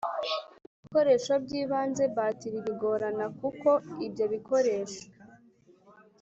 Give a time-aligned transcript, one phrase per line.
[0.75, 3.69] ibikoresho by ibanze batteries bigorana kuko
[4.05, 5.03] ibyo bikoresho